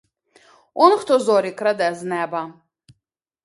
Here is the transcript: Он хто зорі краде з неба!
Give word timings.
Он 0.85 0.95
хто 1.03 1.19
зорі 1.27 1.51
краде 1.61 1.93
з 2.03 2.11
неба! 2.17 2.45